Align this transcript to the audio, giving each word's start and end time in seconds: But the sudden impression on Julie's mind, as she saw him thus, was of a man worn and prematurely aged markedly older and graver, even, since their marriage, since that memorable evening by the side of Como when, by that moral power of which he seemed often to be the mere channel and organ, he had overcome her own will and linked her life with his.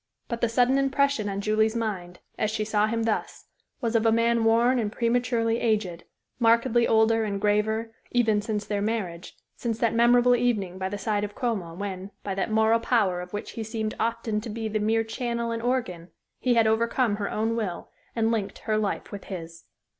But 0.27 0.41
the 0.41 0.49
sudden 0.49 0.79
impression 0.79 1.29
on 1.29 1.41
Julie's 1.41 1.75
mind, 1.75 2.21
as 2.35 2.49
she 2.49 2.65
saw 2.65 2.87
him 2.87 3.03
thus, 3.03 3.45
was 3.81 3.95
of 3.95 4.03
a 4.03 4.11
man 4.11 4.43
worn 4.43 4.79
and 4.79 4.91
prematurely 4.91 5.59
aged 5.59 6.05
markedly 6.39 6.87
older 6.87 7.23
and 7.23 7.39
graver, 7.39 7.93
even, 8.09 8.41
since 8.41 8.65
their 8.65 8.81
marriage, 8.81 9.37
since 9.55 9.77
that 9.77 9.93
memorable 9.93 10.35
evening 10.35 10.79
by 10.79 10.89
the 10.89 10.97
side 10.97 11.23
of 11.23 11.35
Como 11.35 11.75
when, 11.75 12.09
by 12.23 12.33
that 12.33 12.49
moral 12.49 12.79
power 12.79 13.21
of 13.21 13.31
which 13.31 13.51
he 13.51 13.63
seemed 13.63 13.93
often 13.99 14.41
to 14.41 14.49
be 14.49 14.67
the 14.67 14.79
mere 14.79 15.03
channel 15.03 15.51
and 15.51 15.61
organ, 15.61 16.09
he 16.39 16.55
had 16.55 16.65
overcome 16.65 17.17
her 17.17 17.29
own 17.29 17.55
will 17.55 17.91
and 18.15 18.31
linked 18.31 18.57
her 18.65 18.79
life 18.79 19.11
with 19.11 19.25
his. 19.25 19.65